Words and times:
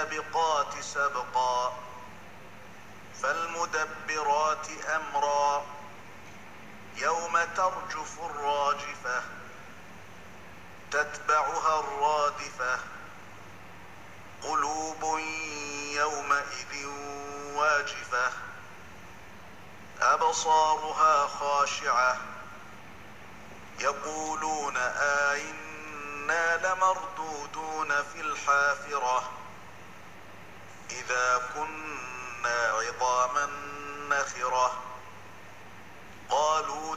فالسابقات 0.00 0.80
سبقا 0.80 1.72
فالمدبرات 3.22 4.66
أمرا 4.96 5.66
يوم 6.96 7.38
ترجف 7.56 8.18
الراجفة 8.20 9.22
تتبعها 10.90 11.80
الرادفة 11.80 12.78
قلوب 14.42 15.18
يومئذ 15.92 16.86
واجفة 17.54 18.32
أبصارها 20.00 21.26
خاشعة 21.26 22.16
يقولون 23.80 24.76
آئنا 24.76 26.56
لمردودون 26.56 27.88
في 28.02 28.20
الحافرة 28.20 29.40
اذا 30.90 31.42
كنا 31.54 32.00
عظاما 32.72 33.48
نخره 34.10 34.82
قالوا 36.30 36.96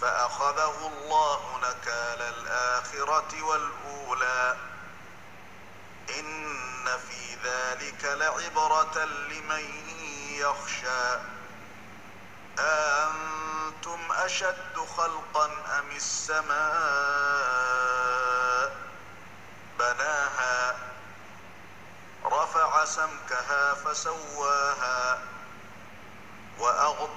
فأخذه 0.00 0.86
الله 0.86 1.58
نكال 1.58 2.22
الآخرة 2.22 3.42
والأولى. 3.42 4.56
إن 6.18 6.86
في 7.08 7.34
ذلك 7.44 8.04
لعبرة 8.04 9.04
لمن 9.04 9.64
يخشى. 10.30 11.18
أأنتم 12.58 14.12
أشد 14.12 14.78
خلقا 14.96 15.46
أم 15.78 15.90
السماء؟ 15.96 16.58
بناها 19.78 20.76
رفع 22.24 22.84
سمكها 22.84 23.74
فسواها. 23.74 24.97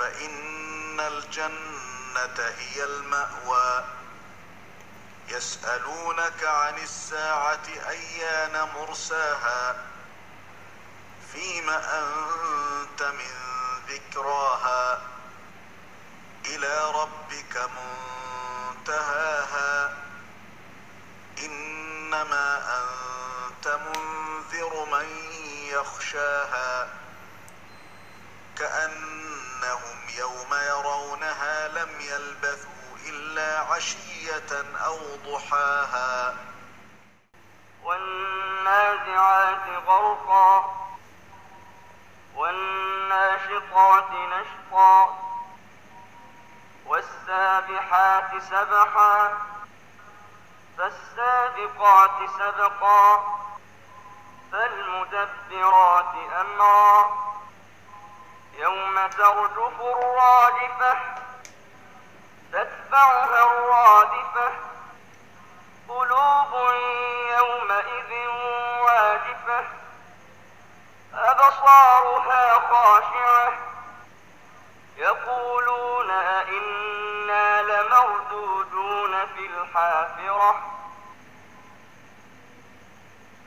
فإن 0.00 1.00
الجنة 1.00 2.38
هي 2.58 2.84
المأوى. 2.84 3.84
يسألونك 5.28 6.44
عن 6.44 6.78
الساعة 6.78 7.66
أيان 7.88 8.68
مرساها. 8.74 9.84
فيم 11.32 11.70
أنت 11.70 13.02
من 13.02 13.34
ذكراها؟ 13.88 15.02
إلى 16.46 16.90
ربك 16.90 17.70
منتهاها. 18.76 19.96
إنما 21.38 22.78
أنت 22.78 23.68
منذر 23.68 24.84
من 24.92 25.08
يخشاها. 25.72 27.00
يوم 28.60 28.99
يرونها 31.80 31.84
لم 31.84 32.00
يلبثوا 32.00 32.96
إلا 33.08 33.60
عشية 33.60 34.76
أو 34.86 34.98
ضحاها. 35.26 36.34
والنازعات 37.82 39.68
غرقا 39.86 40.74
والناشطات 42.34 44.10
نشطا 44.10 45.18
والسابحات 46.86 48.42
سبحا 48.42 49.38
فالسابقات 50.78 52.30
سبقا 52.38 53.38
فالمدبرات 54.52 56.14
أمرا. 56.40 57.30
يوم 58.58 59.06
ترجف 59.06 59.80
الرادفة 59.80 61.09
تتبعها 62.52 63.42
الرادفة. 63.50 64.52
قلوب 65.88 66.74
يومئذ 67.38 68.28
واجفة. 68.80 69.64
أبصارها 71.14 72.54
خاشعة. 72.70 73.52
يقولون 74.96 76.10
أئنا 76.10 77.62
لمردودون 77.62 79.26
في 79.26 79.46
الحافرة. 79.46 80.80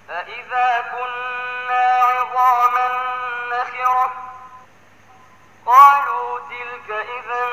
أئذا 0.10 0.82
كنا 0.82 2.02
عظاما 2.04 2.88
نخرة 3.52 4.12
قالوا 5.66 6.40
تلك 6.40 6.90
إذا 6.90 7.53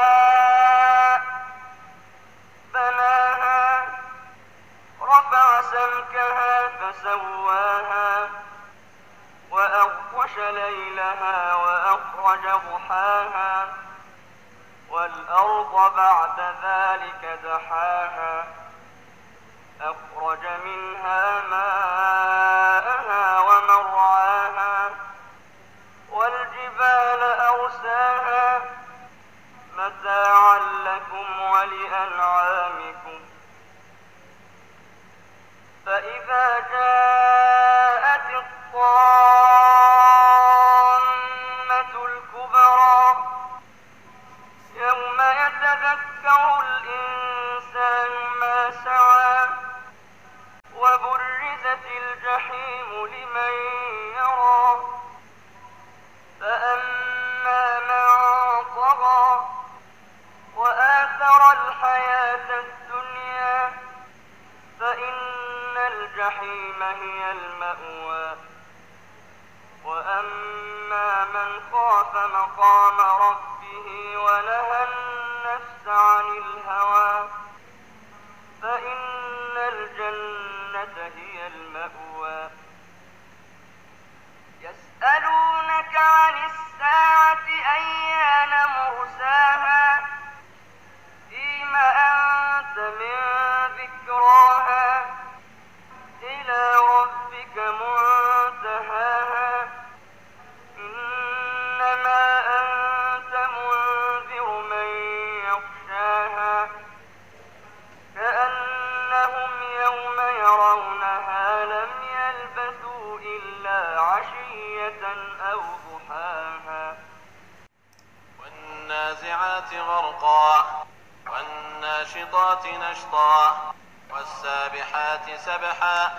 نشطا 122.65 123.73
والسابحات 124.11 125.39
سبحا 125.45 126.11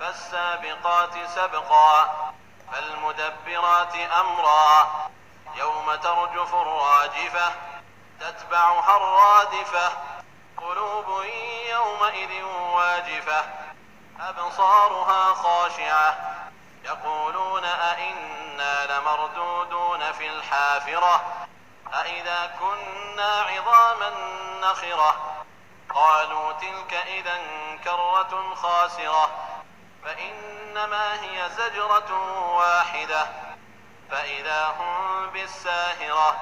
فالسابقات 0.00 1.28
سبقا 1.34 2.30
فالمدبرات 2.72 3.94
أمرا. 3.94 4.88
يوم 5.54 5.94
ترجف 5.94 6.54
الراجفة 6.54 7.52
تتبعها 8.20 8.96
الرادفة. 8.96 9.92
قلوب 10.56 11.24
يومئذ 11.70 12.42
واجفة 12.44 13.44
أبصارها 14.20 15.34
خاشعة. 15.34 16.18
يقولون 16.84 17.64
أئنا 17.64 18.86
لمردودون 18.86 20.12
في 20.12 20.26
الحافرة 20.26 21.20
أئذا 21.94 22.50
كنا 22.60 23.42
عظاما 23.42 24.10
نخرة. 24.60 25.29
قالوا 25.94 26.52
تلك 26.52 26.94
إذا 26.94 27.38
كرة 27.84 28.54
خاسرة 28.54 29.30
فإنما 30.04 31.22
هي 31.22 31.48
زجرة 31.48 32.12
واحدة. 32.56 33.26
فإذا 34.10 34.66
هم 34.66 35.30
بالساهرة 35.30 36.36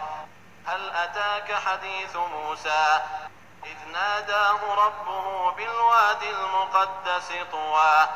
هل 0.67 0.91
أتاك 0.91 1.53
حديث 1.53 2.17
موسى؟ 2.17 3.01
إذ 3.65 3.89
ناداه 3.93 4.75
ربه 4.75 5.51
بالوادي 5.51 6.31
المقدس 6.31 7.33
طوى. 7.53 8.09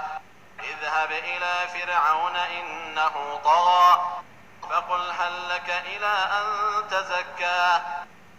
اذهب 0.61 1.13
إلى 1.13 1.69
فرعون 1.69 2.37
إنه 2.37 3.41
طغى 3.45 4.01
فقل 4.71 5.11
هل 5.11 5.49
لك 5.49 5.71
إلى 5.71 6.07
أن 6.07 6.45
تزكى؟ 6.91 7.81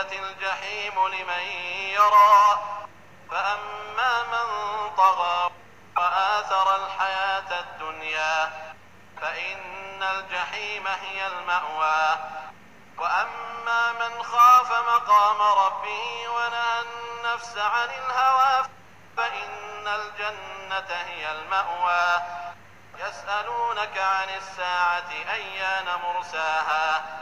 وبرزت 0.00 0.12
الجحيم 0.12 1.08
لمن 1.08 1.42
يرى. 1.92 2.58
فأما 3.30 4.22
من 4.22 4.48
طغى 4.96 5.50
وآثر 5.96 6.76
الحياة 6.76 7.60
الدنيا 7.60 8.50
فإن 9.20 10.02
الجحيم 10.02 10.86
هي 10.86 11.26
المأوى. 11.26 12.18
وأما 12.98 13.92
من 13.92 14.22
خاف 14.22 14.72
مقام 14.72 15.42
ربه 15.42 16.28
ونهى 16.28 16.80
النفس 16.80 17.58
عن 17.58 17.88
الهوى 17.88 18.68
فإن 19.16 19.88
الجنة 19.88 20.96
هي 20.96 21.32
المأوى. 21.32 22.22
يسألونك 22.98 23.98
عن 23.98 24.28
الساعة 24.28 25.10
أيان 25.32 25.86
مرساها؟ 26.04 27.19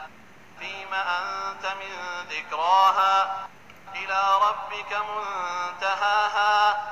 فيم 0.59 0.95
أنت 0.95 1.67
من 1.67 2.25
ذكراها 2.31 3.49
إلى 3.95 4.38
ربك 4.43 4.93
منتهاها 4.93 6.85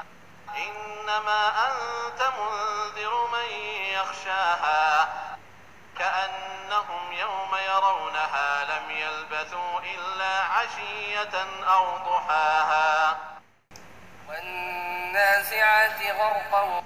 إنما 0.56 1.48
أنت 1.68 2.22
منذر 2.22 3.26
من 3.32 3.50
يخشاها 3.92 5.08
كأنهم 5.98 7.12
يوم 7.12 7.56
يرونها 7.68 8.64
لم 8.64 8.90
يلبثوا 8.90 9.80
إلا 9.80 10.42
عشية 10.42 11.46
أو 11.68 11.96
ضحاها 11.96 13.16
والنازعات 14.28 16.02
غرقا 16.02 16.82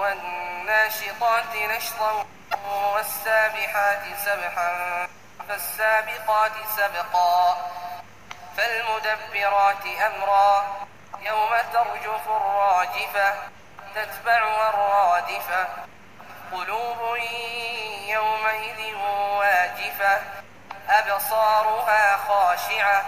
والناشطات 0.00 1.56
نشطا 1.56 2.26
والسابحات 2.94 4.02
سبحا 4.24 5.08
فالسابقات 5.48 6.52
سبقا 6.76 7.56
فالمدبرات 8.56 9.86
أمرا 9.86 10.64
يوم 11.20 11.50
ترجف 11.72 12.28
الراجفة 12.28 13.34
تتبعها 13.94 14.70
الرادفة. 14.70 15.66
قلوب 16.52 17.16
يومئذ 18.06 18.94
واجفة 19.38 20.20
أبصارها 20.88 22.16
خاشعة. 22.16 23.04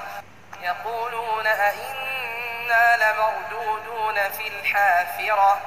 يقولون 0.60 1.46
أئنا 1.46 2.96
لمردودون 2.96 4.28
في 4.28 4.48
الحافرة 4.48 5.60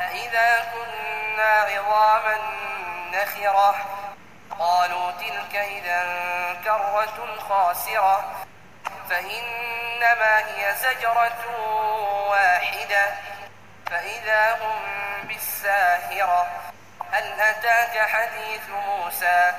أئذا 0.00 0.72
كنا 0.72 1.52
عظاما 1.52 2.38
نخرة. 3.12 3.95
قالوا 4.58 5.10
تلك 5.10 5.56
إذا 5.56 6.02
كرة 6.64 7.36
خاسرة 7.48 8.44
فإنما 9.10 10.38
هي 10.38 10.74
زجرة 10.74 11.44
واحدة 12.30 13.14
فإذا 13.90 14.52
هم 14.52 14.82
بالساهرة. 15.28 16.46
هل 17.12 17.40
أتاك 17.40 17.98
حديث 18.08 18.68
موسى؟ 18.68 19.52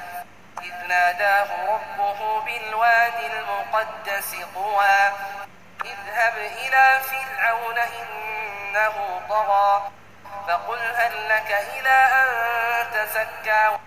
إذ 0.61 0.87
ناداه 0.87 1.47
ربه 1.67 2.41
بالوادي 2.41 3.27
المقدس 3.27 4.35
طوى 4.55 5.11
اذهب 5.85 6.37
إلى 6.37 6.99
فرعون 7.03 7.77
إنه 7.77 9.21
طغى 9.29 9.91
فقل 10.47 10.79
هل 10.95 11.29
لك 11.29 11.51
إلى 11.51 11.89
أن 11.89 12.27
تزكى؟ 12.91 13.86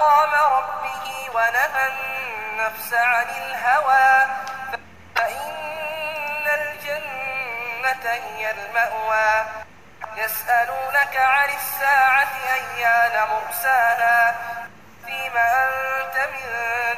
مقام 0.00 0.34
ربه 0.34 1.30
ونهى 1.34 1.88
النفس 1.88 2.94
عن 2.94 3.26
الهوى 3.28 4.26
فإن 5.16 6.44
الجنة 6.48 8.04
هي 8.10 8.50
المأوى. 8.50 9.44
يسألونك 10.16 11.16
عن 11.16 11.48
الساعة 11.48 12.28
أيان 12.54 13.28
مرساها 13.28 14.34
فيما 15.06 15.68
أنت 15.68 16.16
من 16.32 16.46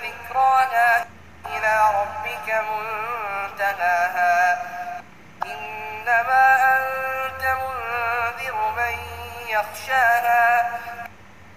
ذكراها؟ 0.03 1.07
إلى 1.47 1.91
ربك 1.95 2.49
منتهاها. 2.71 4.63
إنما 5.47 6.45
أنت 6.77 7.43
منذر 7.45 8.71
من 8.77 8.99
يخشاها 9.49 10.71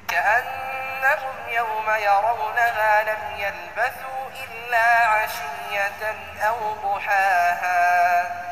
كأنهم 0.07 0.54
يوم 1.55 1.89
يرونها 1.89 3.03
لم 3.03 3.37
يلبثوا 3.37 4.29
إلا 4.43 5.07
عشية 5.07 6.15
أو 6.47 6.73
ضحاها. 6.73 8.44